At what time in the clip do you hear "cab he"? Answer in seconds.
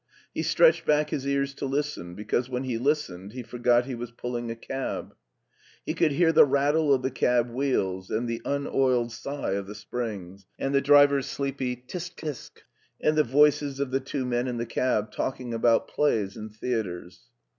4.55-5.93